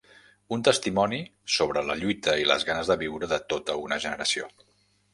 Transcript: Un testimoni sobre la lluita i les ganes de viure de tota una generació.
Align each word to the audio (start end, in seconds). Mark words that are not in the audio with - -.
Un 0.55 0.63
testimoni 0.67 1.19
sobre 1.57 1.85
la 1.91 1.99
lluita 2.01 2.35
i 2.45 2.49
les 2.53 2.67
ganes 2.73 2.93
de 2.95 3.01
viure 3.05 3.33
de 3.37 3.43
tota 3.55 3.81
una 3.87 4.05
generació. 4.09 4.53